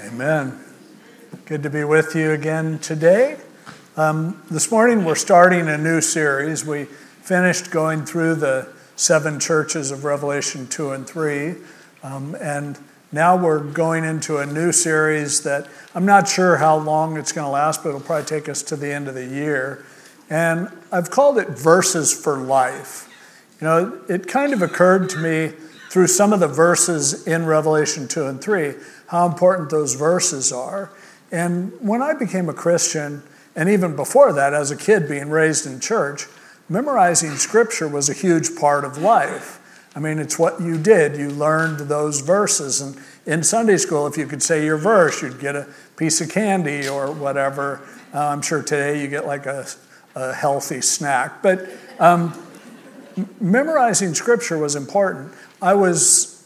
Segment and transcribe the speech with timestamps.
[0.00, 0.58] Amen.
[1.46, 3.36] Good to be with you again today.
[3.96, 6.64] Um, this morning we're starting a new series.
[6.66, 11.54] We finished going through the seven churches of Revelation 2 and 3,
[12.02, 12.76] um, and
[13.12, 17.46] now we're going into a new series that I'm not sure how long it's going
[17.46, 19.84] to last, but it'll probably take us to the end of the year.
[20.28, 23.08] And I've called it Verses for Life.
[23.60, 25.52] You know, it kind of occurred to me
[25.94, 28.74] through some of the verses in Revelation 2 and 3
[29.06, 30.90] how important those verses are.
[31.30, 33.22] And when I became a Christian,
[33.54, 36.26] and even before that, as a kid being raised in church,
[36.68, 39.60] memorizing scripture was a huge part of life.
[39.94, 41.16] I mean, it's what you did.
[41.16, 42.80] You learned those verses.
[42.80, 46.28] And in Sunday school, if you could say your verse, you'd get a piece of
[46.28, 47.80] candy or whatever.
[48.12, 49.64] Uh, I'm sure today you get like a,
[50.16, 51.40] a healthy snack.
[51.40, 52.34] But um,
[53.40, 55.32] memorizing scripture was important.
[55.64, 56.44] I was,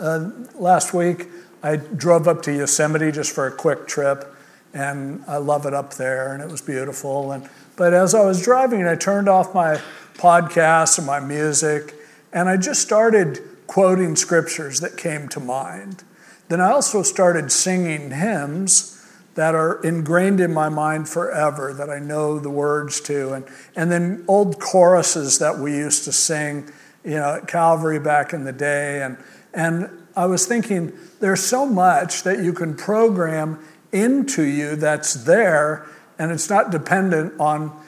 [0.00, 1.28] uh, last week,
[1.62, 4.34] I drove up to Yosemite just for a quick trip,
[4.72, 7.30] and I love it up there, and it was beautiful.
[7.30, 9.82] And but as I was driving, I turned off my
[10.14, 11.94] podcasts and my music,
[12.32, 16.02] and I just started quoting scriptures that came to mind.
[16.48, 18.98] Then I also started singing hymns
[19.34, 23.44] that are ingrained in my mind forever, that I know the words to, and,
[23.76, 26.70] and then old choruses that we used to sing,
[27.04, 29.02] you know, at Calvary back in the day.
[29.02, 29.18] And,
[29.52, 35.86] and I was thinking, there's so much that you can program into you that's there,
[36.18, 37.80] and it's not dependent on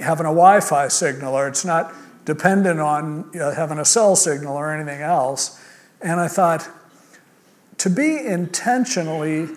[0.00, 1.92] having a Wi Fi signal, or it's not
[2.24, 5.58] dependent on you know, having a cell signal or anything else.
[6.00, 6.68] And I thought,
[7.78, 9.48] to be intentionally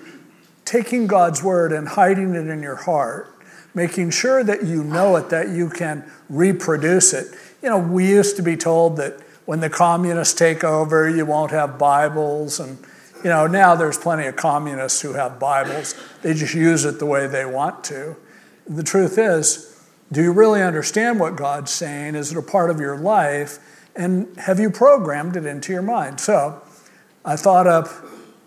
[0.66, 3.36] taking God's word and hiding it in your heart,
[3.74, 7.28] making sure that you know it, that you can reproduce it.
[7.64, 11.52] You know, we used to be told that when the communists take over, you won't
[11.52, 12.60] have Bibles.
[12.60, 12.78] And,
[13.24, 15.96] you know, now there's plenty of communists who have Bibles.
[16.22, 18.18] They just use it the way they want to.
[18.68, 22.16] The truth is, do you really understand what God's saying?
[22.16, 23.60] Is it a part of your life?
[23.96, 26.20] And have you programmed it into your mind?
[26.20, 26.62] So
[27.24, 27.88] I thought up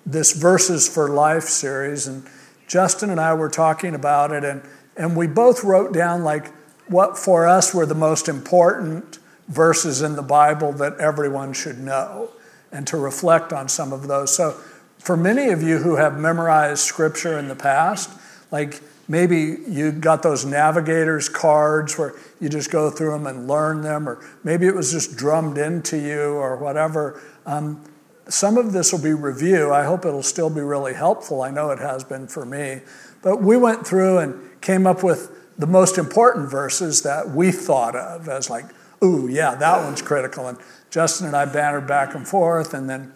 [0.05, 2.28] this Verses for Life series, and
[2.66, 4.62] Justin and I were talking about it, and,
[4.94, 6.53] and we both wrote down like
[6.88, 12.30] what for us were the most important verses in the Bible that everyone should know
[12.72, 14.34] and to reflect on some of those.
[14.34, 14.52] So,
[14.98, 18.10] for many of you who have memorized scripture in the past,
[18.50, 23.82] like maybe you got those navigators cards where you just go through them and learn
[23.82, 27.20] them, or maybe it was just drummed into you or whatever.
[27.44, 27.84] Um,
[28.28, 29.72] some of this will be review.
[29.72, 31.42] I hope it'll still be really helpful.
[31.42, 32.80] I know it has been for me.
[33.22, 37.97] But we went through and came up with the most important verses that we thought
[37.97, 38.67] of as like
[39.03, 40.49] ooh, yeah, that one's critical.
[40.49, 40.59] And
[40.91, 43.12] Justin and I bantered back and forth, and then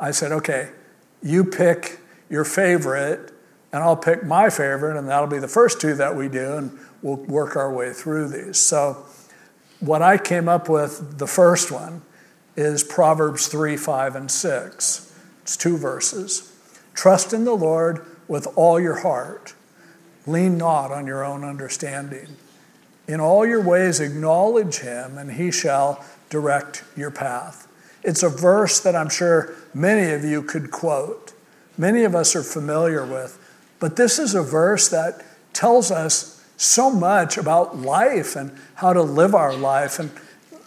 [0.00, 0.70] I said, okay,
[1.22, 3.32] you pick your favorite,
[3.72, 6.78] and I'll pick my favorite, and that'll be the first two that we do, and
[7.00, 8.58] we'll work our way through these.
[8.58, 9.04] So,
[9.80, 12.02] what I came up with, the first one,
[12.56, 15.18] is Proverbs 3, 5, and 6.
[15.42, 16.52] It's two verses.
[16.94, 19.54] Trust in the Lord with all your heart,
[20.26, 22.36] lean not on your own understanding.
[23.08, 27.68] In all your ways, acknowledge him, and he shall direct your path.
[28.02, 31.32] It's a verse that I'm sure many of you could quote.
[31.76, 33.38] Many of us are familiar with.
[33.80, 39.02] But this is a verse that tells us so much about life and how to
[39.02, 39.98] live our life.
[39.98, 40.10] And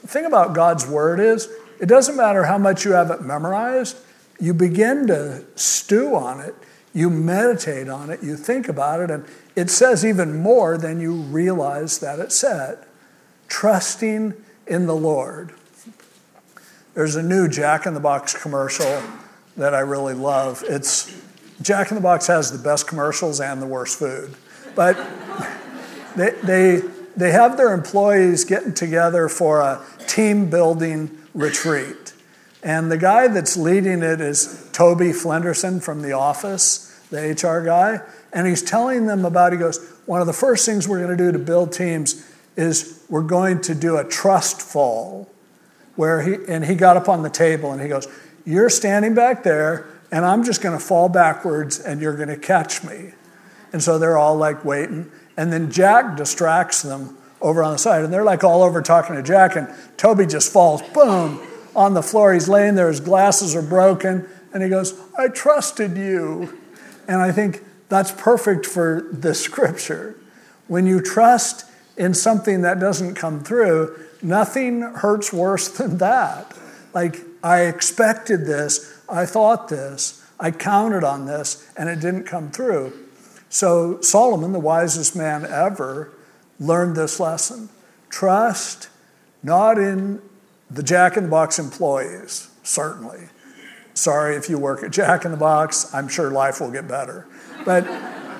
[0.01, 1.47] the thing about God's word is,
[1.79, 3.97] it doesn't matter how much you have it memorized,
[4.39, 6.55] you begin to stew on it,
[6.95, 9.25] you meditate on it, you think about it, and
[9.56, 12.79] it says even more than you realize that it said.
[13.50, 14.33] Trusting
[14.66, 15.53] in the Lord.
[16.94, 19.03] There's a new Jack in the Box commercial
[19.57, 20.63] that I really love.
[20.67, 21.13] It's
[21.61, 24.33] Jack in the Box has the best commercials and the worst food.
[24.73, 24.95] But
[26.16, 26.81] they, they,
[27.17, 32.13] they have their employees getting together for a team building retreat.
[32.63, 36.84] And the guy that's leading it is Toby Flenderson from The Office,
[37.15, 38.01] the HR guy.
[38.33, 41.23] And he's telling them about, he goes, one of the first things we're going to
[41.23, 45.29] do to build teams is we're going to do a trust fall.
[45.95, 48.07] Where he, and he got up on the table and he goes,
[48.45, 52.38] You're standing back there, and I'm just going to fall backwards and you're going to
[52.38, 53.13] catch me.
[53.71, 55.09] And so they're all like waiting.
[55.38, 58.03] And then Jack distracts them over on the side.
[58.03, 61.45] And they're like all over talking to Jack, and Toby just falls, boom,
[61.75, 62.33] on the floor.
[62.33, 66.57] He's laying there, his glasses are broken, and he goes, I trusted you.
[67.07, 70.16] And I think that's perfect for the scripture.
[70.68, 71.66] When you trust
[71.98, 76.57] in something that doesn't come through, nothing hurts worse than that.
[76.94, 82.52] Like, I expected this, I thought this, I counted on this and it didn't come
[82.52, 82.94] through.
[83.50, 86.12] So Solomon, the wisest man ever,
[86.60, 87.69] learned this lesson.
[88.10, 88.90] Trust
[89.44, 90.22] not in
[90.72, 93.30] the Jack in the Box employees, certainly.
[93.95, 97.25] Sorry if you work at Jack in the Box, I'm sure life will get better.
[97.63, 97.86] But,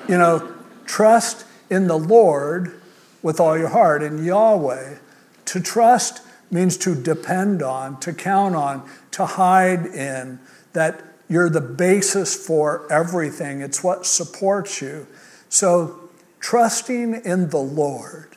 [0.06, 0.54] you know,
[0.84, 2.80] trust in the Lord
[3.22, 4.98] with all your heart, in Yahweh.
[5.46, 6.20] To trust
[6.50, 10.38] means to depend on, to count on, to hide in,
[10.74, 13.62] that you're the basis for everything.
[13.62, 15.06] It's what supports you.
[15.48, 18.36] So, trusting in the Lord,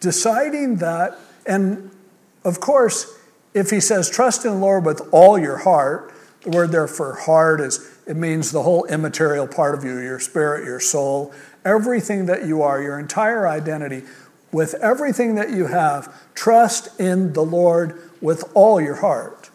[0.00, 1.90] deciding that, and
[2.44, 3.18] of course,
[3.54, 6.12] if he says, trust in the Lord with all your heart,
[6.46, 10.20] the word there for heart is, it means the whole immaterial part of you, your
[10.20, 11.34] spirit, your soul,
[11.64, 14.04] everything that you are, your entire identity,
[14.52, 19.50] with everything that you have, trust in the Lord with all your heart.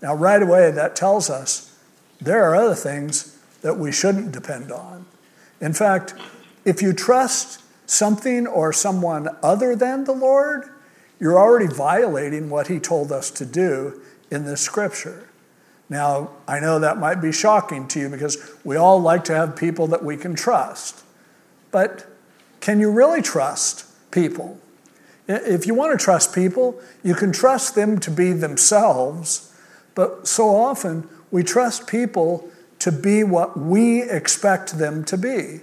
[0.00, 1.76] Now, right away, that tells us
[2.20, 5.06] there are other things that we shouldn't depend on.
[5.60, 6.14] In fact,
[6.64, 10.70] if you trust something or someone other than the Lord,
[11.18, 14.00] you're already violating what He told us to do
[14.30, 15.29] in this scripture.
[15.90, 19.56] Now, I know that might be shocking to you because we all like to have
[19.56, 21.02] people that we can trust.
[21.72, 22.06] But
[22.60, 24.58] can you really trust people?
[25.26, 29.52] If you want to trust people, you can trust them to be themselves,
[29.94, 32.48] but so often we trust people
[32.78, 35.60] to be what we expect them to be.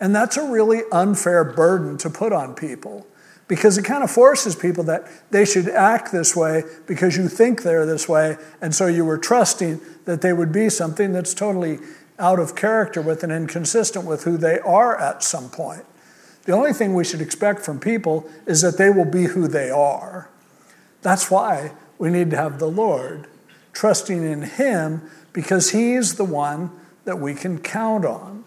[0.00, 3.06] And that's a really unfair burden to put on people
[3.48, 7.62] because it kind of forces people that they should act this way because you think
[7.62, 11.78] they're this way, and so you were trusting that they would be something that's totally
[12.18, 15.84] out of character with and inconsistent with who they are at some point.
[16.44, 19.68] The only thing we should expect from people is that they will be who they
[19.70, 20.30] are.
[21.02, 23.26] That's why we need to have the Lord,
[23.72, 25.02] trusting in Him
[25.32, 26.70] because He's the one
[27.04, 28.44] that we can count on.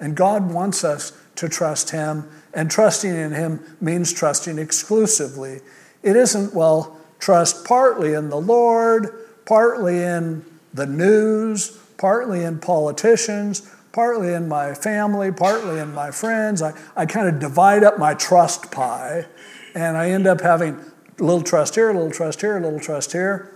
[0.00, 5.60] And God wants us to trust Him, and trusting in Him means trusting exclusively.
[6.02, 9.08] It isn't, well, trust partly in the Lord,
[9.46, 10.44] partly in
[10.74, 16.62] the news, partly in politicians, partly in my family, partly in my friends.
[16.62, 19.26] I, I kind of divide up my trust pie,
[19.74, 20.74] and I end up having
[21.18, 23.52] a little trust here, a little trust here, a little trust here.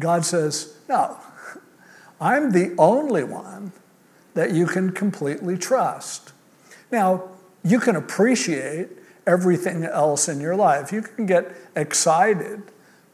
[0.00, 1.18] God says, No,
[2.20, 3.72] I'm the only one
[4.34, 6.32] that you can completely trust.
[6.90, 7.28] Now,
[7.64, 8.88] you can appreciate
[9.26, 10.92] everything else in your life.
[10.92, 12.62] You can get excited,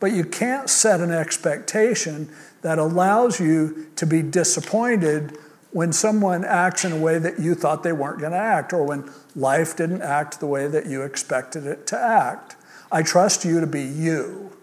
[0.00, 2.30] but you can't set an expectation
[2.62, 5.36] that allows you to be disappointed
[5.72, 8.84] when someone acts in a way that you thought they weren't going to act, or
[8.84, 12.54] when life didn't act the way that you expected it to act.
[12.92, 14.56] I trust you to be you,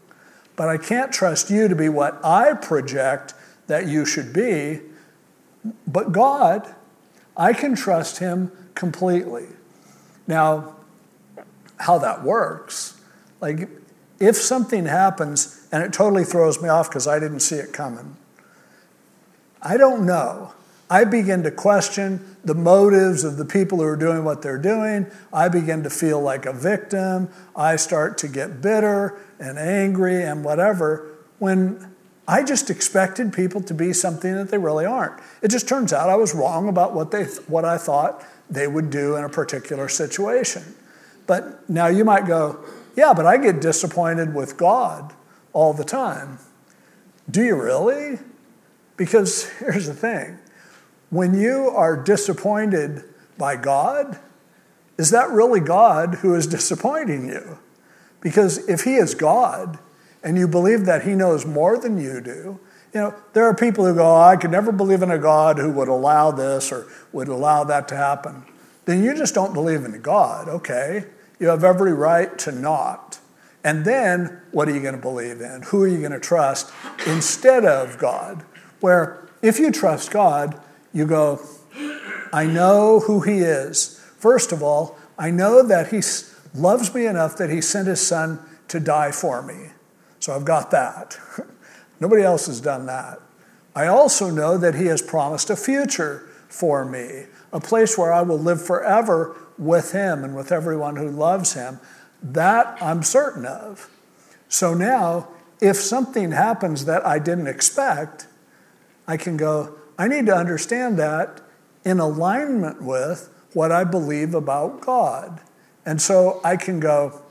[0.55, 3.33] but I can't trust you to be what I project
[3.67, 4.79] that you should be.
[5.85, 6.73] But God,
[7.35, 9.47] I can trust Him completely.
[10.27, 10.75] Now,
[11.77, 13.01] how that works,
[13.39, 13.69] like
[14.19, 18.15] if something happens and it totally throws me off because I didn't see it coming,
[19.61, 20.53] I don't know.
[20.89, 25.07] I begin to question the motives of the people who are doing what they're doing.
[25.31, 27.29] I begin to feel like a victim.
[27.55, 31.07] I start to get bitter and angry and whatever
[31.39, 31.93] when
[32.27, 35.19] I just expected people to be something that they really aren't.
[35.41, 38.89] It just turns out I was wrong about what, they, what I thought they would
[38.89, 40.75] do in a particular situation.
[41.25, 42.63] But now you might go,
[42.95, 45.13] yeah, but I get disappointed with God
[45.53, 46.39] all the time.
[47.29, 48.19] Do you really?
[48.97, 50.37] Because here's the thing
[51.09, 53.03] when you are disappointed
[53.37, 54.19] by God,
[54.97, 57.59] is that really God who is disappointing you?
[58.21, 59.79] Because if He is God
[60.23, 62.59] and you believe that He knows more than you do,
[62.93, 65.57] you know, there are people who go, oh, I could never believe in a God
[65.57, 68.45] who would allow this or would allow that to happen.
[68.85, 71.05] Then you just don't believe in God, okay?
[71.39, 73.19] You have every right to not.
[73.63, 75.61] And then what are you going to believe in?
[75.63, 76.71] Who are you going to trust
[77.07, 78.43] instead of God?
[78.79, 80.59] Where if you trust God,
[80.93, 81.41] you go,
[82.33, 83.99] I know who He is.
[84.17, 86.01] First of all, I know that He
[86.53, 89.69] loves me enough that He sent His Son to die for me.
[90.19, 91.17] So I've got that.
[92.01, 93.21] Nobody else has done that.
[93.75, 98.23] I also know that He has promised a future for me, a place where I
[98.23, 101.79] will live forever with Him and with everyone who loves Him.
[102.21, 103.89] That I'm certain of.
[104.49, 105.29] So now,
[105.61, 108.27] if something happens that I didn't expect,
[109.07, 111.39] I can go, I need to understand that
[111.85, 115.39] in alignment with what I believe about God.
[115.85, 117.21] And so I can go,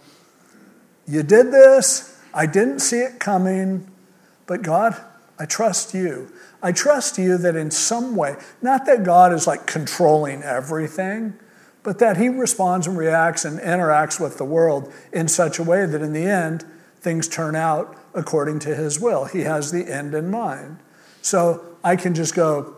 [1.07, 3.90] You did this, I didn't see it coming,
[4.51, 5.01] but God,
[5.39, 6.33] I trust you.
[6.61, 11.35] I trust you that in some way, not that God is like controlling everything,
[11.85, 15.87] but that He responds and reacts and interacts with the world in such a way
[15.87, 16.65] that in the end,
[17.01, 19.27] things turn out according to His will.
[19.27, 20.81] He has the end in mind.
[21.23, 22.75] So I can just go,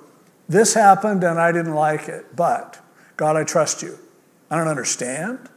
[0.50, 2.85] This happened and I didn't like it, but
[3.17, 3.99] God, I trust you.
[4.50, 5.49] I don't understand.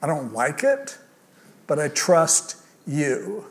[0.00, 0.96] I don't like it,
[1.66, 2.54] but I trust
[2.86, 3.46] you.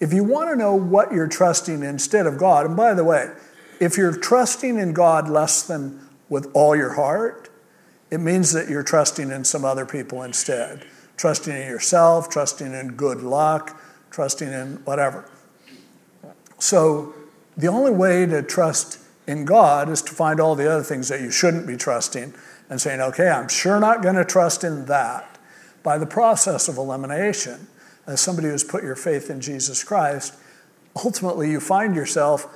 [0.00, 3.32] If you want to know what you're trusting instead of God, and by the way,
[3.80, 7.48] if you're trusting in God less than with all your heart,
[8.10, 10.86] it means that you're trusting in some other people instead.
[11.16, 15.28] Trusting in yourself, trusting in good luck, trusting in whatever.
[16.58, 17.14] So,
[17.56, 21.20] the only way to trust in God is to find all the other things that
[21.20, 22.34] you shouldn't be trusting
[22.68, 25.38] and saying, okay, I'm sure not going to trust in that.
[25.82, 27.68] By the process of elimination,
[28.06, 30.34] as somebody who's put your faith in Jesus Christ,
[30.96, 32.46] ultimately you find yourself,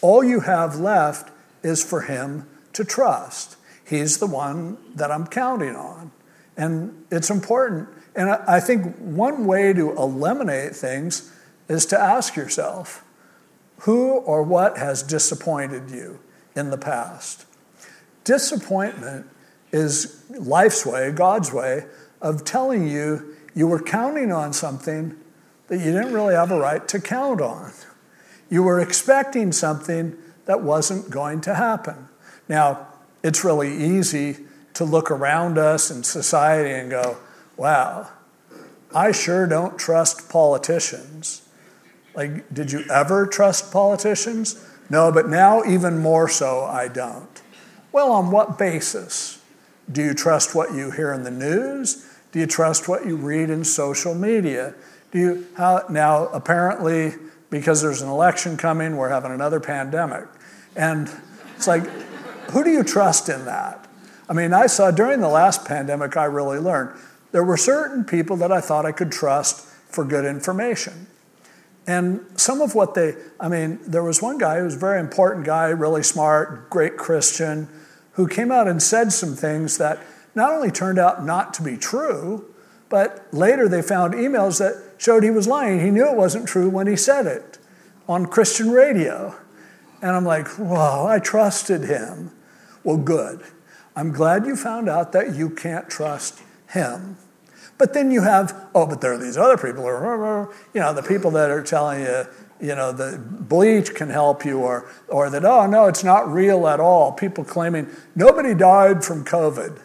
[0.00, 1.30] all you have left
[1.62, 3.56] is for Him to trust.
[3.84, 6.12] He's the one that I'm counting on.
[6.56, 7.88] And it's important.
[8.14, 11.32] And I think one way to eliminate things
[11.68, 13.04] is to ask yourself
[13.80, 16.20] who or what has disappointed you
[16.54, 17.46] in the past?
[18.24, 19.26] Disappointment
[19.72, 21.86] is life's way, God's way,
[22.20, 25.16] of telling you you were counting on something
[25.68, 27.72] that you didn't really have a right to count on.
[28.48, 30.16] You were expecting something
[30.46, 32.08] that wasn't going to happen.
[32.48, 32.88] Now,
[33.22, 34.38] it's really easy
[34.74, 37.18] to look around us in society and go,
[37.56, 38.08] wow,
[38.94, 41.42] I sure don't trust politicians.
[42.14, 44.64] Like, did you ever trust politicians?
[44.88, 47.42] No, but now even more so, I don't.
[47.92, 49.40] Well, on what basis?
[49.90, 52.06] Do you trust what you hear in the news?
[52.32, 54.74] Do you trust what you read in social media?
[55.10, 57.14] Do you how now apparently
[57.50, 60.24] because there's an election coming, we're having another pandemic.
[60.76, 61.10] And
[61.56, 61.84] it's like,
[62.52, 63.86] who do you trust in that?
[64.28, 66.96] I mean, I saw during the last pandemic, I really learned
[67.32, 71.08] there were certain people that I thought I could trust for good information.
[71.86, 75.00] And some of what they, I mean, there was one guy who was a very
[75.00, 77.68] important guy, really smart, great Christian,
[78.12, 79.98] who came out and said some things that
[80.34, 82.46] not only turned out not to be true,
[82.88, 85.80] but later they found emails that showed he was lying.
[85.80, 87.58] He knew it wasn't true when he said it
[88.08, 89.36] on Christian radio.
[90.02, 92.32] And I'm like, whoa, I trusted him.
[92.82, 93.42] Well, good.
[93.94, 97.16] I'm glad you found out that you can't trust him.
[97.78, 101.02] But then you have, oh, but there are these other people, or, you know, the
[101.02, 102.26] people that are telling you,
[102.60, 106.68] you know, the bleach can help you, or, or that, oh, no, it's not real
[106.68, 107.12] at all.
[107.12, 109.80] People claiming nobody died from COVID.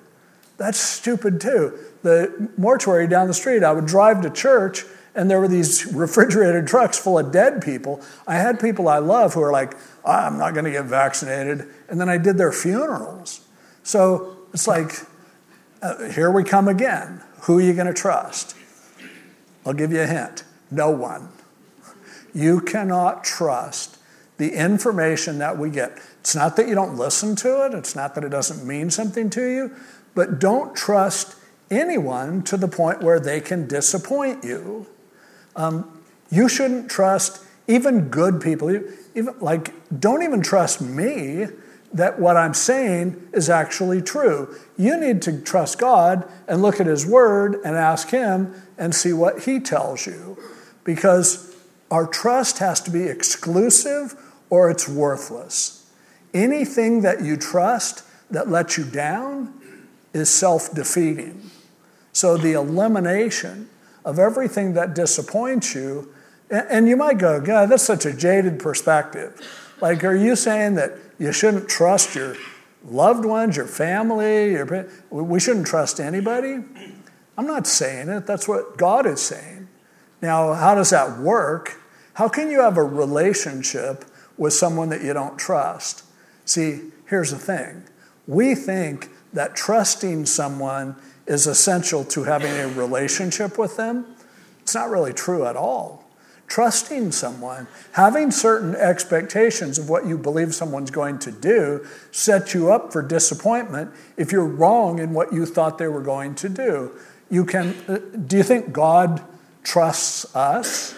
[0.57, 1.77] That's stupid too.
[2.03, 4.85] The mortuary down the street, I would drive to church
[5.15, 8.01] and there were these refrigerated trucks full of dead people.
[8.27, 11.67] I had people I love who are like, I'm not going to get vaccinated.
[11.89, 13.41] And then I did their funerals.
[13.83, 14.91] So it's like,
[15.81, 17.21] uh, here we come again.
[17.41, 18.55] Who are you going to trust?
[19.65, 21.29] I'll give you a hint no one.
[22.33, 23.97] You cannot trust
[24.37, 25.97] the information that we get.
[26.19, 29.29] It's not that you don't listen to it, it's not that it doesn't mean something
[29.31, 29.71] to you,
[30.15, 31.35] but don't trust
[31.69, 34.87] anyone to the point where they can disappoint you.
[35.55, 38.69] Um, you shouldn't trust even good people,
[39.13, 41.47] even like don't even trust me
[41.93, 44.53] that what I'm saying is actually true.
[44.77, 49.13] You need to trust God and look at His Word and ask Him and see
[49.13, 50.37] what He tells you.
[50.83, 51.55] Because
[51.89, 54.15] our trust has to be exclusive
[54.49, 55.89] or it's worthless.
[56.33, 59.53] Anything that you trust that lets you down
[60.15, 61.51] is self defeating.
[62.13, 63.69] So the elimination
[64.05, 66.13] of everything that disappoints you.
[66.49, 69.41] And you might go, God, that's such a jaded perspective.
[69.81, 72.35] Like, are you saying that you shouldn't trust your
[72.85, 74.51] loved ones, your family?
[74.51, 76.63] Your, we shouldn't trust anybody?
[77.37, 78.25] I'm not saying it.
[78.25, 79.67] That's what God is saying.
[80.21, 81.81] Now, how does that work?
[82.13, 84.05] How can you have a relationship
[84.37, 86.03] with someone that you don't trust?
[86.45, 87.83] See, here's the thing
[88.27, 90.95] we think that trusting someone
[91.27, 94.05] is essential to having a relationship with them.
[94.61, 96.03] It's not really true at all.
[96.47, 102.71] Trusting someone, having certain expectations of what you believe someone's going to do, sets you
[102.71, 106.91] up for disappointment if you're wrong in what you thought they were going to do.
[107.29, 109.23] You can, uh, do you think God
[109.63, 110.93] trusts us?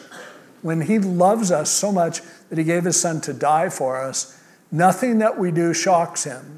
[0.61, 4.41] When He loves us so much that He gave His Son to die for us,
[4.69, 6.56] nothing that we do shocks Him.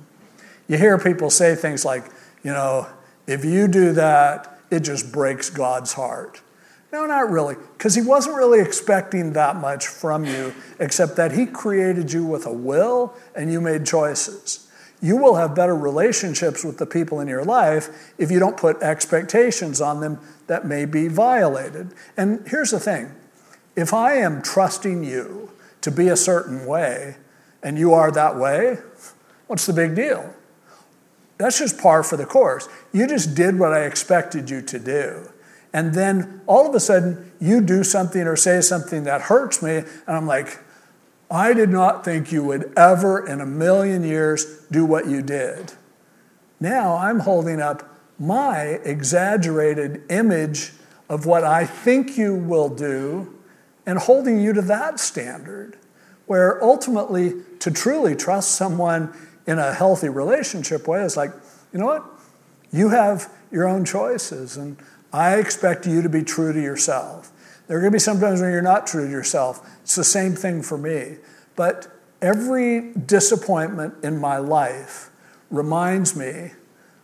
[0.69, 2.05] You hear people say things like,
[2.43, 2.87] you know,
[3.27, 6.41] if you do that, it just breaks God's heart.
[6.93, 11.45] No, not really, because he wasn't really expecting that much from you, except that he
[11.45, 14.67] created you with a will and you made choices.
[15.01, 18.81] You will have better relationships with the people in your life if you don't put
[18.81, 21.93] expectations on them that may be violated.
[22.17, 23.15] And here's the thing
[23.75, 27.15] if I am trusting you to be a certain way
[27.63, 28.77] and you are that way,
[29.47, 30.33] what's the big deal?
[31.39, 32.67] That's just par for the course.
[32.91, 35.31] You just did what I expected you to do.
[35.73, 39.77] And then all of a sudden, you do something or say something that hurts me,
[39.77, 40.59] and I'm like,
[41.31, 45.73] I did not think you would ever in a million years do what you did.
[46.59, 50.73] Now I'm holding up my exaggerated image
[51.07, 53.33] of what I think you will do
[53.85, 55.77] and holding you to that standard.
[56.25, 59.15] Where ultimately, to truly trust someone
[59.49, 61.31] in a healthy relationship way is like,
[61.73, 62.05] you know what?
[62.71, 64.77] You have your own choices, and
[65.11, 67.31] I expect you to be true to yourself.
[67.65, 69.67] There are going to be some times when you're not true to yourself.
[69.81, 71.17] It's the same thing for me.
[71.55, 71.87] But
[72.21, 75.09] every disappointment in my life
[75.49, 76.51] reminds me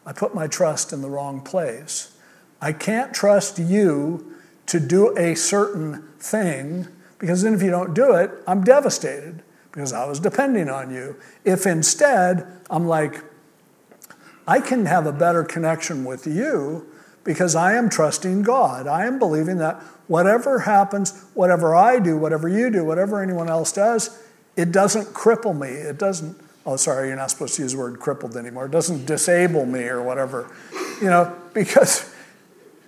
[0.06, 2.16] I put my trust in the wrong place.
[2.62, 4.36] I can't trust you
[4.68, 6.88] to do a certain thing
[7.18, 9.42] because then if you don't do it, I'm devastated
[9.76, 11.18] because I was depending on you.
[11.44, 13.22] If instead I'm like,
[14.48, 16.88] I can have a better connection with you
[17.26, 18.88] because I am trusting God.
[18.88, 19.76] I am believing that
[20.08, 24.24] whatever happens, whatever I do, whatever you do, whatever anyone else does,
[24.56, 25.68] it doesn't cripple me.
[25.68, 28.68] It doesn't, oh, sorry, you're not supposed to use the word crippled anymore.
[28.68, 30.50] It doesn't disable me or whatever,
[31.02, 32.16] you know, because,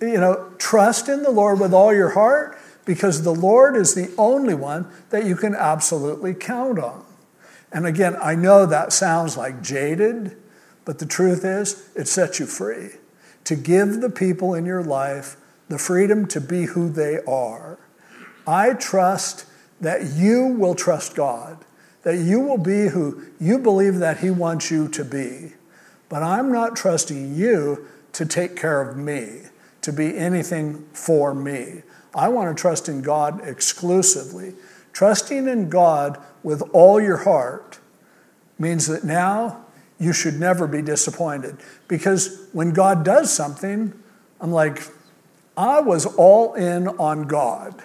[0.00, 2.57] you know, trust in the Lord with all your heart
[2.88, 7.04] because the Lord is the only one that you can absolutely count on.
[7.70, 10.38] And again, I know that sounds like jaded,
[10.86, 12.92] but the truth is, it sets you free
[13.44, 15.36] to give the people in your life
[15.68, 17.78] the freedom to be who they are.
[18.46, 19.44] I trust
[19.82, 21.58] that you will trust God,
[22.04, 25.52] that you will be who you believe that He wants you to be.
[26.08, 29.42] But I'm not trusting you to take care of me,
[29.82, 31.82] to be anything for me.
[32.14, 34.54] I want to trust in God exclusively.
[34.92, 37.78] Trusting in God with all your heart
[38.58, 39.64] means that now
[39.98, 41.56] you should never be disappointed.
[41.86, 43.92] Because when God does something,
[44.40, 44.82] I'm like,
[45.56, 47.82] I was all in on God.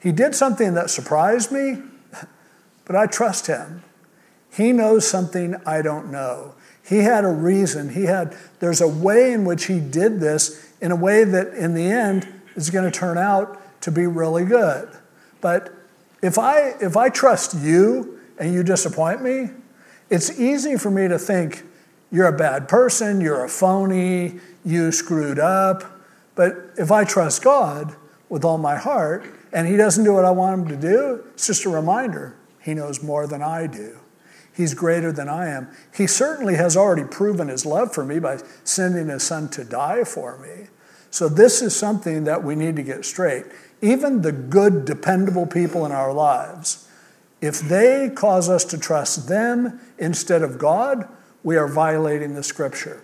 [0.00, 1.78] He did something that surprised me,
[2.84, 3.82] but I trust him.
[4.52, 6.54] He knows something I don't know.
[6.82, 7.90] He had a reason.
[7.90, 11.74] He had there's a way in which he did this in a way that in
[11.74, 12.26] the end
[12.60, 14.88] is going to turn out to be really good.
[15.40, 15.72] But
[16.22, 19.50] if I if I trust you and you disappoint me,
[20.10, 21.64] it's easy for me to think
[22.12, 25.84] you're a bad person, you're a phony, you screwed up.
[26.34, 27.94] But if I trust God
[28.28, 31.46] with all my heart and He doesn't do what I want Him to do, it's
[31.46, 33.98] just a reminder He knows more than I do.
[34.52, 35.68] He's greater than I am.
[35.94, 40.04] He certainly has already proven His love for me by sending His Son to die
[40.04, 40.68] for me.
[41.10, 43.44] So, this is something that we need to get straight.
[43.82, 46.88] Even the good, dependable people in our lives,
[47.40, 51.08] if they cause us to trust them instead of God,
[51.42, 53.02] we are violating the scripture.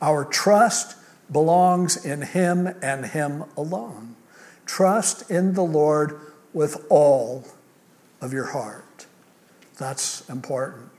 [0.00, 0.96] Our trust
[1.30, 4.16] belongs in Him and Him alone.
[4.64, 6.20] Trust in the Lord
[6.52, 7.44] with all
[8.20, 9.06] of your heart.
[9.78, 10.90] That's important.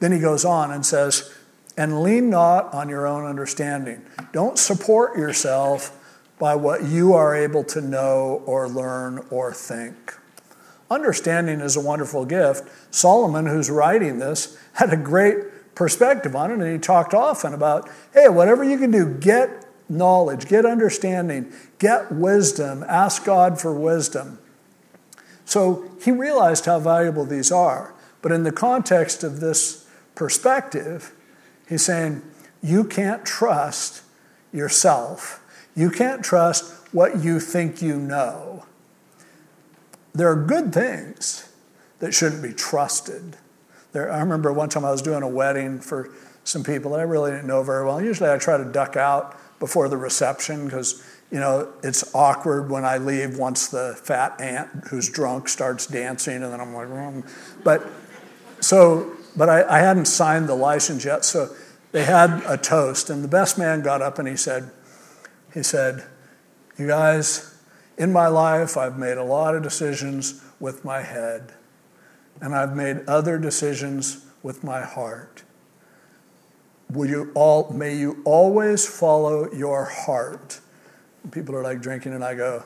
[0.00, 1.32] Then he goes on and says,
[1.76, 4.04] and lean not on your own understanding.
[4.32, 5.98] Don't support yourself
[6.38, 10.14] by what you are able to know or learn or think.
[10.90, 12.68] Understanding is a wonderful gift.
[12.94, 17.88] Solomon, who's writing this, had a great perspective on it, and he talked often about
[18.12, 24.38] hey, whatever you can do, get knowledge, get understanding, get wisdom, ask God for wisdom.
[25.44, 27.94] So he realized how valuable these are.
[28.22, 31.12] But in the context of this perspective,
[31.68, 32.22] he's saying,
[32.62, 34.02] you can't trust
[34.52, 35.40] yourself.
[35.74, 38.64] You can't trust what you think you know
[40.14, 41.48] there are good things
[41.98, 43.36] that shouldn't be trusted.
[43.92, 46.10] There, I remember one time I was doing a wedding for
[46.44, 48.00] some people that I really didn't know very well.
[48.00, 52.84] Usually I try to duck out before the reception because you know it's awkward when
[52.84, 57.28] I leave once the fat aunt who's drunk starts dancing, and then I'm like, mm.
[57.64, 57.84] but
[58.60, 61.54] so but I, I hadn't signed the license yet, so
[61.92, 64.70] they had a toast, and the best man got up and he said,
[65.52, 66.04] he said,
[66.76, 67.54] you guys
[67.96, 71.52] in my life, I've made a lot of decisions with my head,
[72.40, 75.44] and I've made other decisions with my heart.
[76.90, 80.60] Will you all, may you always follow your heart.
[81.30, 82.64] People are like drinking, and I go,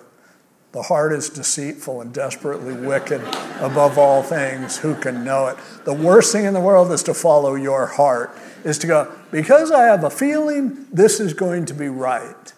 [0.72, 3.22] The heart is deceitful and desperately wicked
[3.60, 4.76] above all things.
[4.78, 5.56] Who can know it?
[5.84, 9.70] The worst thing in the world is to follow your heart, is to go, because
[9.70, 12.52] I have a feeling this is going to be right.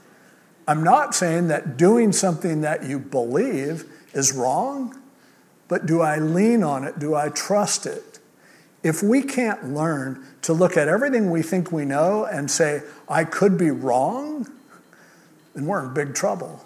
[0.66, 5.00] I'm not saying that doing something that you believe is wrong,
[5.68, 6.98] but do I lean on it?
[6.98, 8.18] Do I trust it?
[8.82, 13.24] If we can't learn to look at everything we think we know and say, I
[13.24, 14.48] could be wrong,
[15.54, 16.64] then we're in big trouble.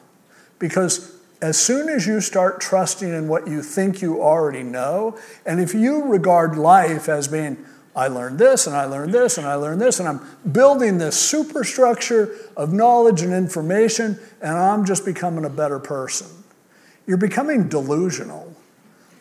[0.58, 5.60] Because as soon as you start trusting in what you think you already know, and
[5.60, 7.64] if you regard life as being,
[7.96, 10.20] I learned this and I learned this and I learned this, and I'm
[10.50, 16.28] building this superstructure of knowledge and information, and I'm just becoming a better person,
[17.06, 18.54] you're becoming delusional.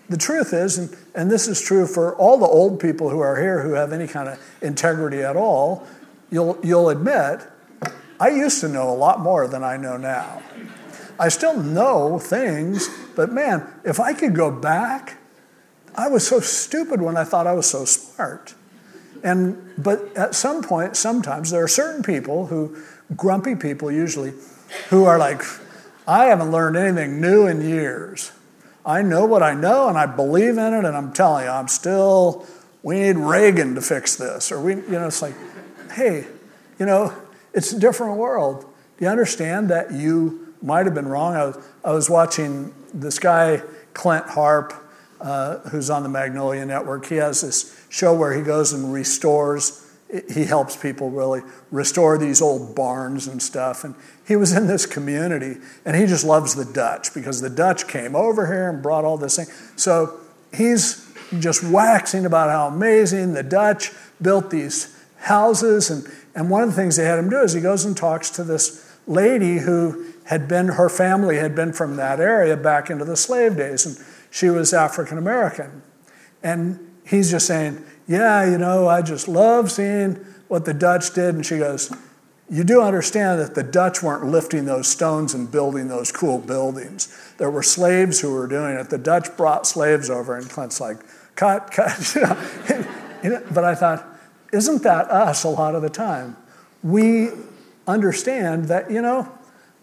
[0.09, 3.39] The truth is, and, and this is true for all the old people who are
[3.39, 5.87] here who have any kind of integrity at all,
[6.29, 7.41] you'll, you'll admit,
[8.19, 10.41] I used to know a lot more than I know now.
[11.19, 15.17] I still know things, but man, if I could go back,
[15.95, 18.55] I was so stupid when I thought I was so smart.
[19.23, 22.77] And but at some point, sometimes there are certain people who,
[23.15, 24.33] grumpy people usually,
[24.89, 25.43] who are like,
[26.07, 28.31] I haven't learned anything new in years.
[28.85, 31.69] I know what I know and I believe in it, and I'm telling you, I'm
[31.69, 32.45] still,
[32.81, 34.51] we need Reagan to fix this.
[34.51, 35.35] Or we, you know, it's like,
[35.91, 36.27] hey,
[36.79, 37.13] you know,
[37.53, 38.65] it's a different world.
[38.97, 41.35] Do you understand that you might have been wrong.
[41.35, 43.61] I was, I was watching this guy,
[43.93, 44.73] Clint Harp,
[45.19, 47.05] uh, who's on the Magnolia Network.
[47.05, 49.79] He has this show where he goes and restores,
[50.31, 53.83] he helps people really restore these old barns and stuff.
[53.83, 53.95] And
[54.27, 58.15] he was in this community, and he just loves the Dutch because the Dutch came
[58.15, 59.47] over here and brought all this thing.
[59.75, 60.19] So
[60.53, 65.89] he's just waxing about how amazing the Dutch built these houses.
[65.89, 68.29] And, and one of the things they had him do is he goes and talks
[68.31, 73.05] to this lady who had been, her family had been from that area back into
[73.05, 73.97] the slave days, and
[74.31, 75.81] she was African American.
[76.41, 80.15] And he's just saying, Yeah, you know, I just love seeing
[80.47, 81.35] what the Dutch did.
[81.35, 81.95] And she goes,
[82.49, 87.15] You do understand that the Dutch weren't lifting those stones and building those cool buildings.
[87.37, 88.89] There were slaves who were doing it.
[88.89, 90.97] The Dutch brought slaves over, and Clint's like,
[91.35, 92.15] Cut, cut.
[93.23, 94.05] you know, but I thought,
[94.51, 96.37] Isn't that us a lot of the time?
[96.81, 97.29] We
[97.87, 99.31] understand that, you know,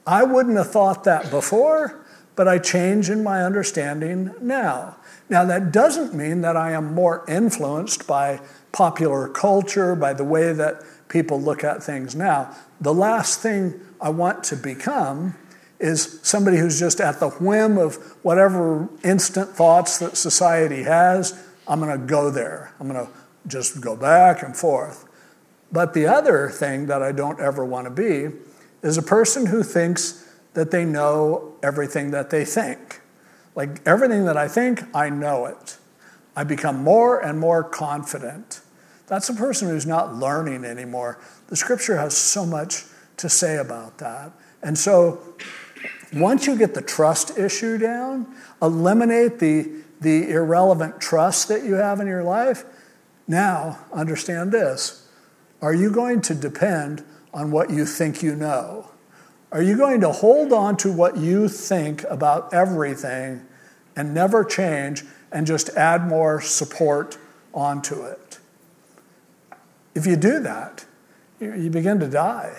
[0.06, 2.04] I wouldn't have thought that before,
[2.36, 4.96] but I change in my understanding now.
[5.28, 8.40] Now, that doesn't mean that I am more influenced by
[8.72, 12.54] popular culture, by the way that people look at things now.
[12.80, 15.36] The last thing I want to become
[15.78, 21.42] is somebody who's just at the whim of whatever instant thoughts that society has.
[21.66, 22.74] I'm going to go there.
[22.80, 23.12] I'm going to
[23.46, 25.06] just go back and forth.
[25.72, 28.36] But the other thing that I don't ever want to be
[28.82, 33.00] is a person who thinks that they know everything that they think.
[33.54, 35.76] Like everything that I think, I know it.
[36.34, 38.60] I become more and more confident.
[39.06, 41.18] That's a person who's not learning anymore.
[41.48, 42.84] The scripture has so much
[43.16, 44.32] to say about that.
[44.62, 45.20] And so,
[46.12, 48.26] once you get the trust issue down,
[48.60, 52.64] eliminate the, the irrelevant trust that you have in your life,
[53.28, 55.08] now understand this.
[55.62, 58.90] Are you going to depend on what you think you know?
[59.52, 63.46] Are you going to hold on to what you think about everything
[63.96, 67.18] and never change and just add more support
[67.52, 68.38] onto it?
[69.94, 70.84] If you do that,
[71.40, 72.58] you begin to die.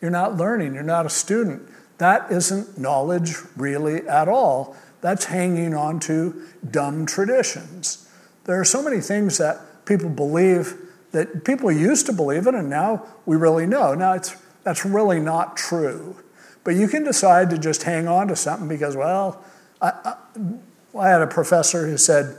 [0.00, 1.62] You're not learning, you're not a student.
[1.98, 4.76] That isn't knowledge really at all.
[5.00, 8.08] That's hanging on to dumb traditions.
[8.44, 10.76] There are so many things that people believe
[11.16, 13.94] that people used to believe it and now we really know.
[13.94, 16.16] Now, it's, that's really not true.
[16.62, 19.42] But you can decide to just hang on to something because, well,
[19.80, 22.36] I, I, I had a professor who said,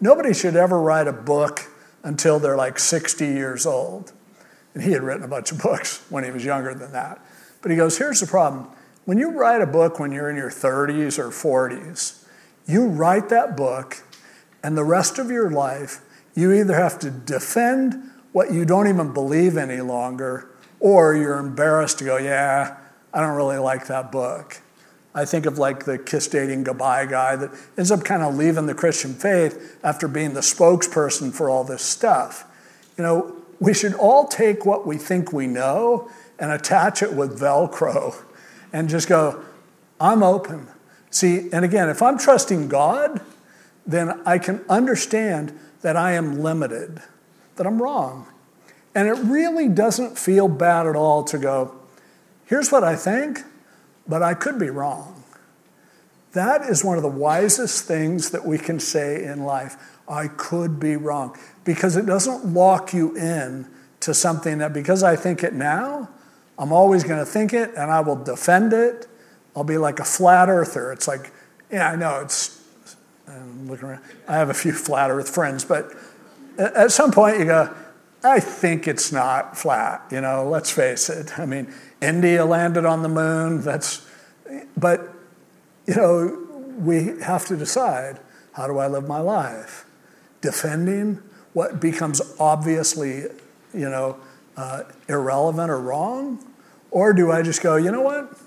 [0.00, 1.60] nobody should ever write a book
[2.02, 4.12] until they're like 60 years old.
[4.74, 7.24] And he had written a bunch of books when he was younger than that.
[7.62, 8.68] But he goes, here's the problem.
[9.04, 12.26] When you write a book when you're in your 30s or 40s,
[12.66, 14.02] you write that book,
[14.62, 16.00] and the rest of your life,
[16.34, 20.48] you either have to defend what you don't even believe any longer,
[20.80, 22.76] or you're embarrassed to go, yeah,
[23.12, 24.60] I don't really like that book.
[25.14, 28.66] I think of like the kiss dating goodbye guy that ends up kind of leaving
[28.66, 32.46] the Christian faith after being the spokesperson for all this stuff.
[32.96, 37.38] You know, we should all take what we think we know and attach it with
[37.38, 38.16] Velcro
[38.72, 39.44] and just go,
[40.00, 40.66] I'm open.
[41.10, 43.20] See, and again, if I'm trusting God,
[43.86, 47.02] then I can understand that I am limited,
[47.56, 48.26] that I'm wrong.
[48.94, 51.74] And it really doesn't feel bad at all to go,
[52.46, 53.40] here's what I think,
[54.06, 55.22] but I could be wrong.
[56.32, 59.76] That is one of the wisest things that we can say in life.
[60.08, 63.66] I could be wrong because it doesn't lock you in
[64.00, 66.08] to something that because I think it now,
[66.58, 69.06] I'm always going to think it and I will defend it.
[69.54, 70.92] I'll be like a flat earther.
[70.92, 71.32] It's like,
[71.70, 72.61] yeah, I know it's,
[73.28, 74.02] I'm looking around.
[74.28, 75.92] I have a few flat earth friends, but
[76.58, 77.74] at some point you go,
[78.24, 81.38] I think it's not flat, you know, let's face it.
[81.38, 84.06] I mean, India landed on the moon, that's,
[84.76, 85.12] but,
[85.86, 86.38] you know,
[86.78, 88.20] we have to decide
[88.52, 89.86] how do I live my life?
[90.40, 93.22] Defending what becomes obviously,
[93.74, 94.18] you know,
[94.56, 96.44] uh, irrelevant or wrong?
[96.90, 98.38] Or do I just go, you know what?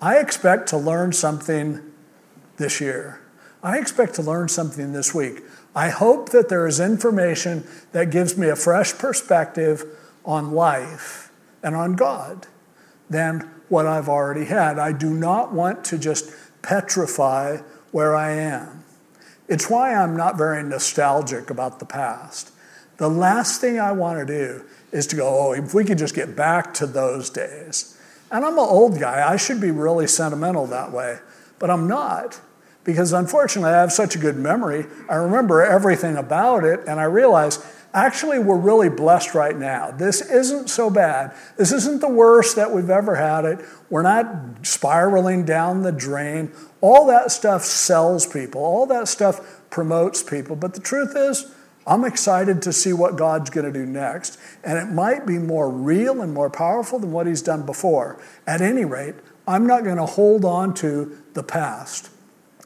[0.00, 1.80] I expect to learn something
[2.56, 3.20] this year.
[3.62, 5.42] I expect to learn something this week.
[5.74, 9.84] I hope that there is information that gives me a fresh perspective
[10.24, 11.30] on life
[11.62, 12.46] and on God
[13.10, 14.78] than what I've already had.
[14.78, 16.30] I do not want to just
[16.62, 17.58] petrify
[17.90, 18.84] where I am.
[19.48, 22.52] It's why I'm not very nostalgic about the past.
[22.98, 26.14] The last thing I want to do is to go, oh, if we could just
[26.14, 27.98] get back to those days.
[28.30, 31.18] And I'm an old guy, I should be really sentimental that way,
[31.58, 32.40] but I'm not.
[32.88, 34.86] Because unfortunately, I have such a good memory.
[35.10, 39.90] I remember everything about it, and I realize actually we're really blessed right now.
[39.90, 41.34] This isn't so bad.
[41.58, 43.58] This isn't the worst that we've ever had it.
[43.90, 46.50] We're not spiraling down the drain.
[46.80, 50.56] All that stuff sells people, all that stuff promotes people.
[50.56, 51.54] But the truth is,
[51.86, 54.38] I'm excited to see what God's going to do next.
[54.64, 58.18] And it might be more real and more powerful than what He's done before.
[58.46, 62.12] At any rate, I'm not going to hold on to the past.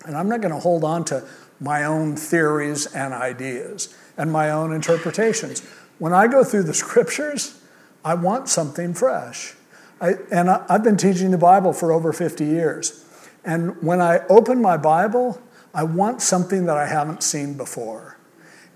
[0.06, 1.26] And I'm not going to hold on to
[1.60, 5.60] my own theories and ideas and my own interpretations.
[5.98, 7.60] When I go through the scriptures,
[8.04, 9.54] I want something fresh.
[10.00, 13.04] I, and I, I've been teaching the Bible for over 50 years.
[13.44, 15.40] And when I open my Bible,
[15.74, 18.18] I want something that I haven't seen before.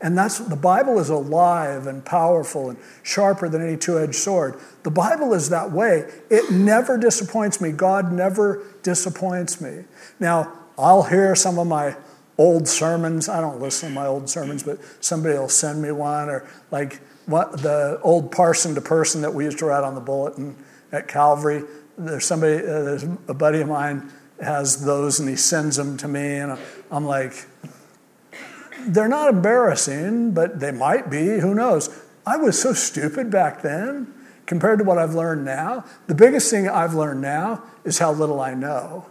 [0.01, 4.61] And that's the Bible is alive and powerful and sharper than any two edged sword.
[4.83, 6.11] The Bible is that way.
[6.31, 7.73] It never disappoints me.
[7.73, 9.85] God never disappoints me.
[10.21, 11.97] Now, I'll hear some of my
[12.39, 13.29] old sermons.
[13.29, 17.01] I don't listen to my old sermons, but somebody will send me one, or like
[17.27, 20.57] what, the old parson to person that we used to write on the bulletin
[20.93, 21.63] at Calvary.
[21.99, 26.09] There's somebody, uh, there's a buddy of mine has those, and he sends them to
[26.09, 26.59] me, and
[26.91, 27.47] I'm like,
[28.87, 31.39] they're not embarrassing, but they might be.
[31.39, 32.03] Who knows?
[32.27, 34.13] I was so stupid back then
[34.45, 35.85] compared to what I've learned now.
[36.07, 39.07] The biggest thing I've learned now is how little I know.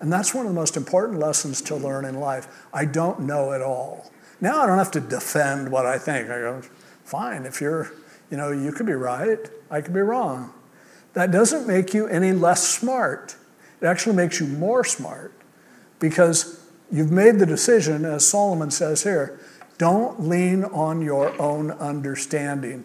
[0.00, 2.46] And that's one of the most important lessons to learn in life.
[2.72, 4.10] I don't know it all.
[4.40, 6.30] Now I don't have to defend what I think.
[6.30, 6.62] I go,
[7.04, 7.90] fine, if you're,
[8.30, 9.38] you know, you could be right,
[9.70, 10.52] I could be wrong.
[11.14, 13.36] That doesn't make you any less smart.
[13.80, 15.32] It actually makes you more smart
[15.98, 19.40] because you've made the decision, as Solomon says here,
[19.78, 22.84] don't lean on your own understanding.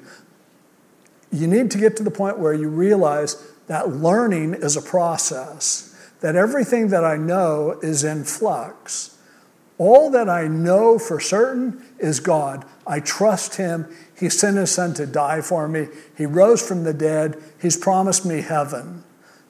[1.32, 5.93] You need to get to the point where you realize that learning is a process
[6.24, 9.18] that everything that I know is in flux.
[9.78, 12.64] All that I know for certain is God.
[12.88, 13.94] I trust Him.
[14.18, 15.90] He sent His Son to die for me.
[16.16, 17.44] He rose from the dead.
[17.62, 19.04] He's promised me heaven.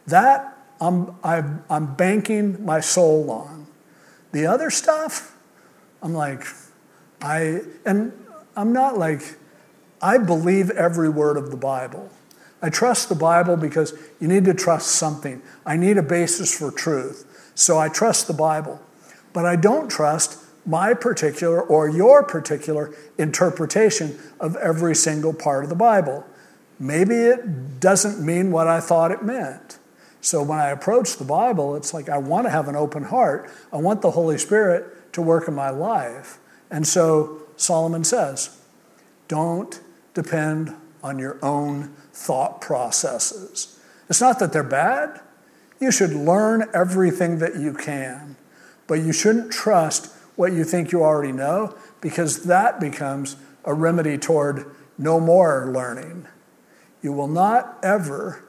[0.07, 3.67] That I'm, I'm, I'm banking my soul on.
[4.31, 5.37] The other stuff,
[6.01, 6.43] I'm like,
[7.21, 8.13] I, and
[8.55, 9.21] I'm not like,
[10.01, 12.09] I believe every word of the Bible.
[12.63, 15.41] I trust the Bible because you need to trust something.
[15.65, 17.51] I need a basis for truth.
[17.55, 18.81] So I trust the Bible.
[19.33, 25.69] But I don't trust my particular or your particular interpretation of every single part of
[25.69, 26.25] the Bible.
[26.79, 29.77] Maybe it doesn't mean what I thought it meant.
[30.21, 33.51] So when I approach the Bible, it's like I want to have an open heart.
[33.73, 36.39] I want the Holy Spirit to work in my life.
[36.71, 38.57] And so Solomon says,
[39.27, 39.81] don't
[40.13, 40.73] depend
[41.03, 43.79] on your own thought processes.
[44.09, 45.21] It's not that they're bad.
[45.79, 48.37] You should learn everything that you can,
[48.87, 53.35] but you shouldn't trust what you think you already know because that becomes
[53.65, 54.65] a remedy toward
[54.97, 56.27] no more learning.
[57.01, 58.43] You will not ever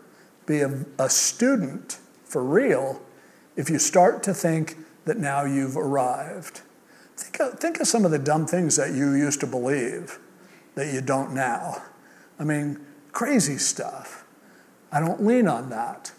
[0.47, 3.03] be a, a student for real
[3.57, 6.63] if you start to think that now you've arrived.
[7.17, 10.19] Think of, think of some of the dumb things that you used to believe
[10.75, 11.83] that you don't now.
[12.39, 12.81] I mean,
[13.13, 14.25] crazy stuff.
[14.91, 16.13] I don't lean on that.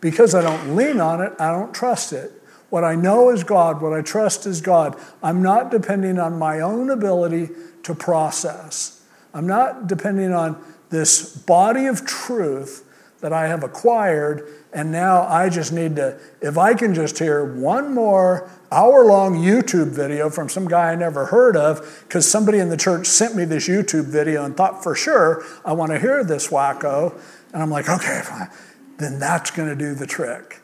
[0.00, 2.32] Because I don't lean on it, I don't trust it.
[2.70, 4.98] What I know is God, what I trust is God.
[5.22, 7.50] I'm not depending on my own ability
[7.82, 9.02] to process.
[9.34, 12.84] I'm not depending on this body of truth
[13.22, 17.44] that I have acquired, and now I just need to, if I can just hear
[17.44, 22.58] one more hour long YouTube video from some guy I never heard of, because somebody
[22.58, 25.98] in the church sent me this YouTube video and thought for sure I want to
[25.98, 27.18] hear this wacko,
[27.54, 28.50] and I'm like, okay, fine.
[28.98, 30.60] then that's going to do the trick.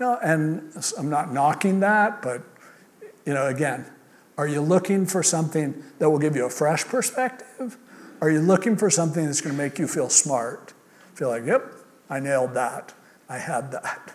[0.00, 2.42] No, and I'm not knocking that, but
[3.26, 3.86] you know, again,
[4.36, 7.76] are you looking for something that will give you a fresh perspective?
[8.20, 10.72] Are you looking for something that's going to make you feel smart?
[11.14, 11.62] Feel like, yep,
[12.10, 12.94] I nailed that.
[13.28, 14.12] I had that.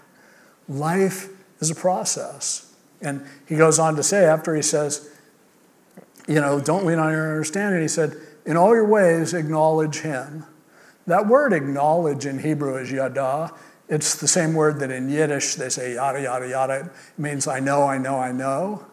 [0.67, 1.29] Life
[1.60, 2.73] is a process.
[3.01, 5.10] And he goes on to say, after he says,
[6.27, 10.45] you know, don't lean on your understanding, he said, in all your ways, acknowledge him.
[11.06, 13.51] That word acknowledge in Hebrew is yada.
[13.89, 16.73] It's the same word that in Yiddish they say yada, yada, yada.
[16.86, 18.86] It means I know, I know, I know.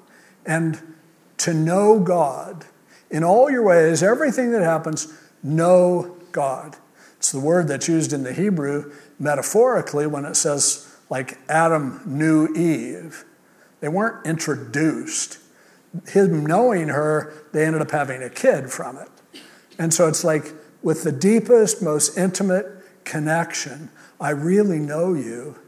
[0.44, 0.96] And
[1.38, 2.64] to know God
[3.10, 6.76] in all your ways, everything that happens, know God.
[7.20, 12.48] It's the word that's used in the Hebrew metaphorically when it says, like Adam knew
[12.54, 13.26] Eve.
[13.80, 15.36] They weren't introduced.
[16.08, 19.10] Him knowing her, they ended up having a kid from it.
[19.78, 22.66] And so it's like with the deepest, most intimate
[23.04, 25.58] connection, I really know you.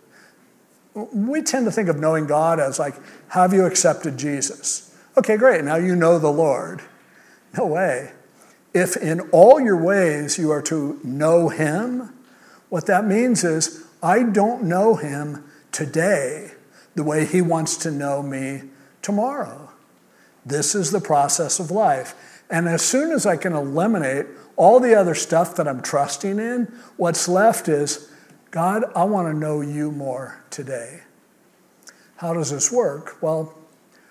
[0.95, 2.95] We tend to think of knowing God as like,
[3.29, 4.97] have you accepted Jesus?
[5.19, 6.81] Okay, great, now you know the Lord.
[7.59, 8.13] No way.
[8.75, 12.13] If in all your ways you are to know Him,
[12.69, 16.53] what that means is, I don't know Him today
[16.95, 18.63] the way He wants to know me
[19.03, 19.71] tomorrow.
[20.45, 22.43] This is the process of life.
[22.51, 26.73] And as soon as I can eliminate all the other stuff that I'm trusting in,
[26.97, 28.11] what's left is,
[28.51, 31.03] God, I want to know you more today.
[32.17, 33.17] How does this work?
[33.23, 33.57] Well,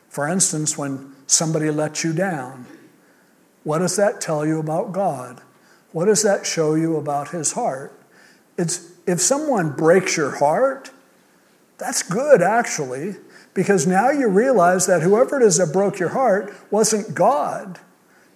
[0.10, 2.66] for instance, when somebody lets you down,
[3.64, 5.42] what does that tell you about God?
[5.92, 7.94] What does that show you about His heart?
[8.58, 10.92] It's, if someone breaks your heart,
[11.78, 13.16] that's good actually,
[13.54, 17.80] because now you realize that whoever it is that broke your heart wasn't God,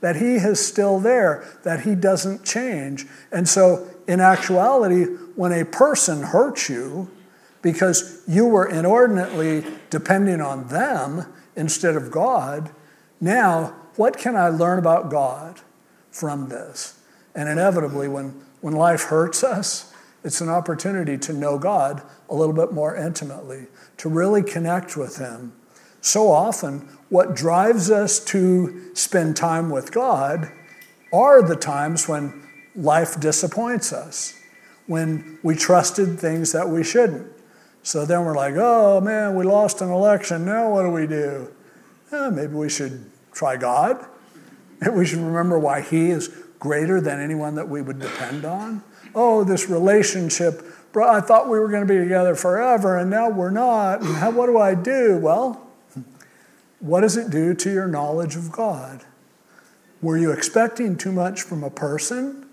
[0.02, 3.06] that He is still there, that He doesn't change.
[3.32, 7.10] And so, in actuality, when a person hurts you
[7.62, 12.70] because you were inordinately depending on them instead of God,
[13.20, 15.62] now what can I learn about God
[16.12, 17.00] from this?
[17.34, 22.54] And inevitably, when, when life hurts us, it's an opportunity to know God a little
[22.54, 25.54] bit more intimately, to really connect with Him.
[26.02, 30.52] So often, what drives us to spend time with God
[31.14, 32.44] are the times when
[32.76, 34.34] life disappoints us,
[34.88, 37.32] when we trusted things that we shouldn't.
[37.84, 40.46] So then we're like, oh man, we lost an election.
[40.46, 41.52] Now what do we do?
[42.12, 44.04] Eh, maybe we should try God.
[44.82, 48.84] And we should remember why He is greater than anyone that we would depend on.
[49.14, 53.30] Oh, this relationship, bro, I thought we were going to be together forever and now
[53.30, 54.02] we're not.
[54.02, 55.18] And how, what do I do?
[55.18, 55.62] Well,
[56.80, 59.04] what does it do to your knowledge of God?
[60.02, 62.48] Were you expecting too much from a person?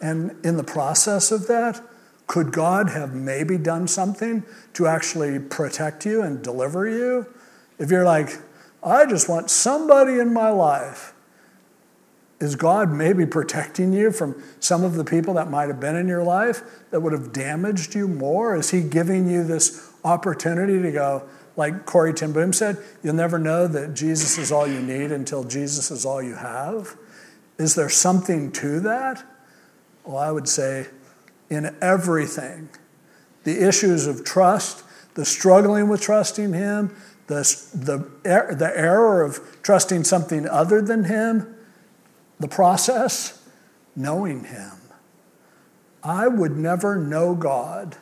[0.00, 1.80] And in the process of that,
[2.26, 7.26] could God have maybe done something to actually protect you and deliver you?
[7.78, 8.38] If you're like,
[8.86, 11.12] I just want somebody in my life.
[12.38, 16.06] Is God maybe protecting you from some of the people that might have been in
[16.06, 18.54] your life that would have damaged you more?
[18.54, 23.38] Is He giving you this opportunity to go, like Corrie ten Boom said, you'll never
[23.38, 26.96] know that Jesus is all you need until Jesus is all you have?
[27.58, 29.24] Is there something to that?
[30.04, 30.86] Well, I would say
[31.48, 32.68] in everything,
[33.44, 36.94] the issues of trust, the struggling with trusting Him,
[37.26, 37.42] the,
[37.74, 41.54] the, er, the error of trusting something other than Him,
[42.38, 43.42] the process,
[43.94, 44.72] knowing Him.
[46.02, 47.96] I would never know God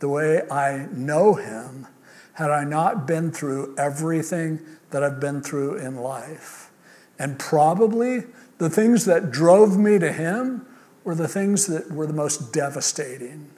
[0.00, 1.86] the way I know Him
[2.34, 6.70] had I not been through everything that I've been through in life.
[7.18, 8.24] And probably
[8.58, 10.66] the things that drove me to Him
[11.04, 13.50] were the things that were the most devastating.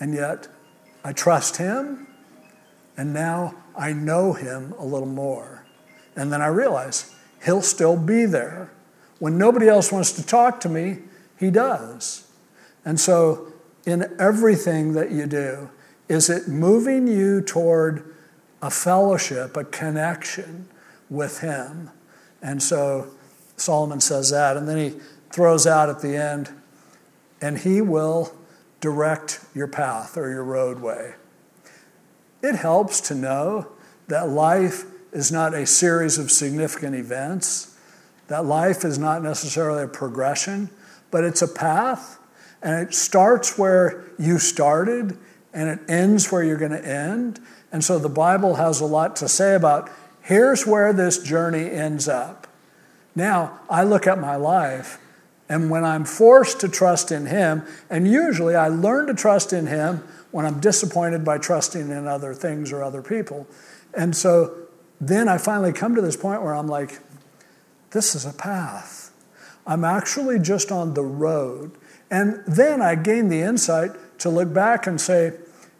[0.00, 0.48] And yet,
[1.04, 2.06] I trust Him,
[2.96, 5.64] and now I know him a little more.
[6.16, 7.14] And then I realize
[7.44, 8.72] he'll still be there.
[9.20, 10.98] When nobody else wants to talk to me,
[11.38, 12.26] he does.
[12.84, 13.52] And so,
[13.86, 15.70] in everything that you do,
[16.08, 18.14] is it moving you toward
[18.60, 20.68] a fellowship, a connection
[21.08, 21.90] with him?
[22.42, 23.08] And so,
[23.56, 24.56] Solomon says that.
[24.56, 24.98] And then he
[25.30, 26.50] throws out at the end,
[27.40, 28.34] and he will
[28.80, 31.14] direct your path or your roadway.
[32.42, 33.68] It helps to know
[34.08, 37.76] that life is not a series of significant events,
[38.28, 40.70] that life is not necessarily a progression,
[41.10, 42.18] but it's a path.
[42.62, 45.16] And it starts where you started
[45.52, 47.40] and it ends where you're going to end.
[47.72, 49.90] And so the Bible has a lot to say about
[50.22, 52.46] here's where this journey ends up.
[53.14, 55.00] Now, I look at my life,
[55.48, 59.66] and when I'm forced to trust in Him, and usually I learn to trust in
[59.66, 63.46] Him when I'm disappointed by trusting in other things or other people.
[63.94, 64.54] And so
[65.00, 67.00] then I finally come to this point where I'm like,
[67.90, 69.12] this is a path.
[69.66, 71.72] I'm actually just on the road.
[72.10, 75.34] And then I gain the insight to look back and say,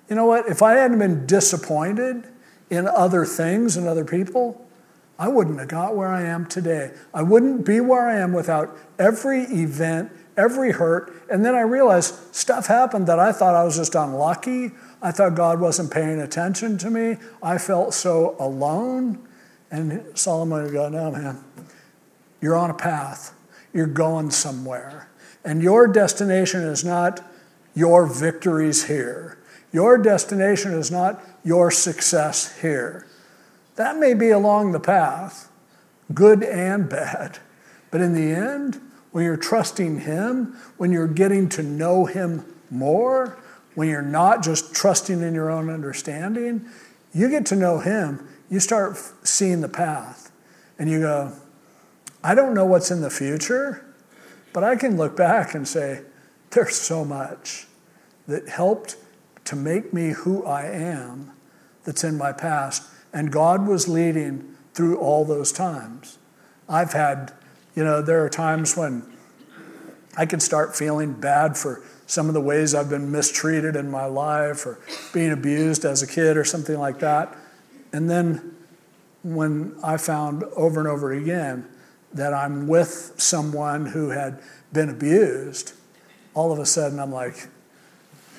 [0.08, 0.46] you know what?
[0.46, 2.26] If I hadn't been disappointed
[2.70, 4.66] in other things and other people,
[5.18, 6.92] I wouldn't have got where I am today.
[7.12, 11.12] I wouldn't be where I am without every event, every hurt.
[11.28, 14.70] And then I realized stuff happened that I thought I was just unlucky.
[15.02, 17.16] I thought God wasn't paying attention to me.
[17.42, 19.26] I felt so alone.
[19.70, 21.44] And Solomon would go, No, man,
[22.40, 23.34] you're on a path,
[23.74, 25.10] you're going somewhere.
[25.44, 27.20] And your destination is not
[27.74, 29.38] your victories here.
[29.72, 33.06] Your destination is not your success here.
[33.76, 35.50] That may be along the path,
[36.14, 37.38] good and bad.
[37.90, 38.80] But in the end,
[39.12, 43.38] when you're trusting Him, when you're getting to know Him more,
[43.74, 46.66] when you're not just trusting in your own understanding,
[47.12, 50.30] you get to know Him, you start seeing the path.
[50.78, 51.32] And you go,
[52.22, 53.84] I don't know what's in the future,
[54.52, 56.02] but I can look back and say,
[56.50, 57.66] there's so much
[58.26, 58.96] that helped
[59.44, 61.32] to make me who I am
[61.84, 62.82] that's in my past.
[63.12, 66.18] And God was leading through all those times.
[66.68, 67.32] I've had,
[67.78, 69.04] you know, there are times when
[70.16, 74.06] I can start feeling bad for some of the ways I've been mistreated in my
[74.06, 74.80] life or
[75.12, 77.36] being abused as a kid or something like that.
[77.92, 78.56] And then
[79.22, 81.68] when I found over and over again
[82.14, 85.72] that I'm with someone who had been abused,
[86.34, 87.46] all of a sudden I'm like,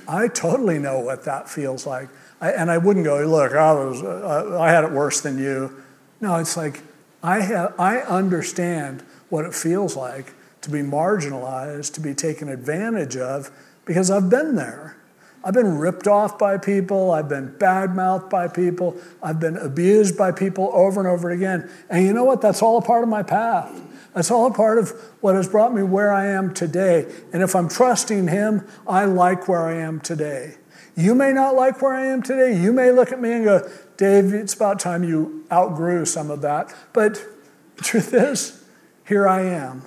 [0.06, 2.10] I totally know what that feels like.
[2.42, 5.82] I, and I wouldn't go, look, I, was, uh, I had it worse than you.
[6.20, 6.82] No, it's like
[7.24, 13.16] I, have, I understand what it feels like to be marginalized, to be taken advantage
[13.16, 13.52] of,
[13.86, 14.96] because I've been there.
[15.44, 17.12] I've been ripped off by people.
[17.12, 18.98] I've been badmouthed by people.
[19.24, 21.70] I've been abused by people over and over again.
[21.90, 22.42] And you know what?
[22.42, 23.82] That's all a part of my path.
[24.14, 24.90] That's all a part of
[25.22, 27.10] what has brought me where I am today.
[27.32, 30.56] And if I'm trusting Him, I like where I am today.
[30.98, 32.60] You may not like where I am today.
[32.60, 36.42] You may look at me and go, Dave, it's about time you outgrew some of
[36.42, 36.76] that.
[36.92, 37.24] But
[37.78, 38.59] the truth is,
[39.10, 39.82] here I am.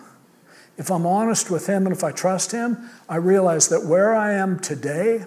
[0.77, 4.33] If I'm honest with Him and if I trust Him, I realize that where I
[4.33, 5.25] am today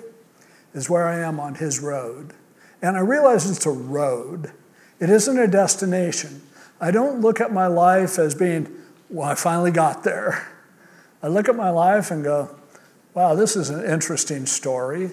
[0.73, 2.33] is where I am on His road.
[2.81, 4.51] And I realize it's a road,
[4.99, 6.41] it isn't a destination.
[6.79, 8.67] I don't look at my life as being
[9.09, 10.51] well, I finally got there.
[11.23, 12.53] I look at my life and go,
[13.13, 15.11] wow, this is an interesting story.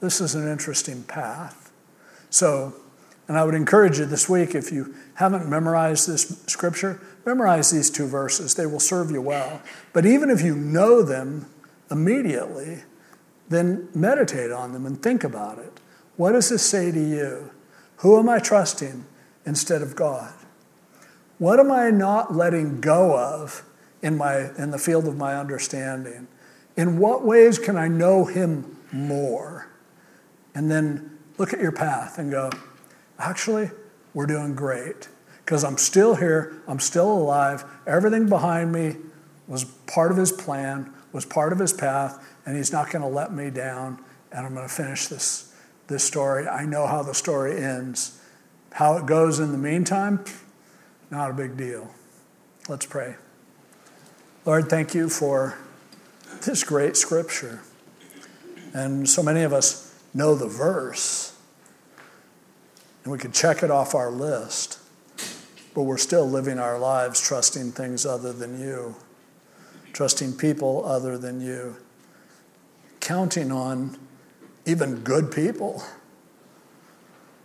[0.00, 1.70] This is an interesting path.
[2.30, 2.74] So,
[3.28, 7.90] and I would encourage you this week, if you haven't memorized this scripture, memorize these
[7.90, 8.54] two verses.
[8.54, 9.62] They will serve you well.
[9.92, 11.46] But even if you know them
[11.90, 12.82] immediately,
[13.48, 15.80] then meditate on them and think about it.
[16.16, 17.50] What does this say to you?
[17.96, 19.04] Who am I trusting
[19.46, 20.32] instead of God?
[21.38, 23.64] What am I not letting go of
[24.02, 26.28] in, my, in the field of my understanding?
[26.76, 29.68] In what ways can I know Him more?
[30.54, 32.50] And then look at your path and go,
[33.18, 33.70] actually,
[34.14, 35.08] we're doing great
[35.52, 37.62] because I'm still here, I'm still alive.
[37.86, 38.96] Everything behind me
[39.46, 43.08] was part of His plan, was part of His path, and He's not going to
[43.08, 44.02] let me down.
[44.32, 45.54] And I'm going to finish this,
[45.88, 46.48] this story.
[46.48, 48.18] I know how the story ends.
[48.70, 50.24] How it goes in the meantime,
[51.10, 51.90] not a big deal.
[52.66, 53.16] Let's pray.
[54.46, 55.58] Lord, thank you for
[56.46, 57.60] this great scripture.
[58.72, 61.38] And so many of us know the verse,
[63.04, 64.78] and we could check it off our list,
[65.74, 68.94] but we're still living our lives trusting things other than you,
[69.92, 71.76] trusting people other than you,
[73.00, 73.98] counting on
[74.64, 75.82] even good people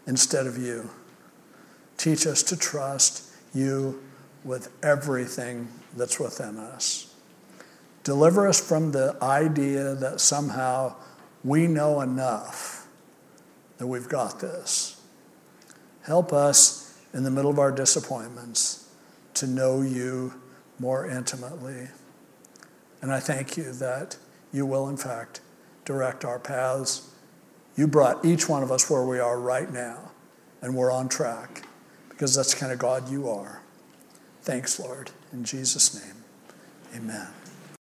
[0.06, 0.90] instead of you.
[1.98, 3.24] Teach us to trust
[3.54, 4.02] you
[4.44, 7.14] with everything that's within us.
[8.04, 10.96] Deliver us from the idea that somehow
[11.44, 12.88] we know enough
[13.78, 15.02] that we've got this.
[16.04, 16.87] Help us
[17.18, 18.88] in the middle of our disappointments
[19.34, 20.36] to know you
[20.80, 21.88] more intimately.
[23.02, 24.18] And I thank you that
[24.54, 25.42] you will, in fact,
[25.84, 27.10] direct our paths.
[27.76, 30.12] You brought each one of us where we are right now,
[30.62, 31.64] and we're on track
[32.10, 33.64] because that's the kind of God you are.
[34.44, 35.10] Thanks, Lord.
[35.34, 36.24] In Jesus' name,
[36.96, 37.37] amen.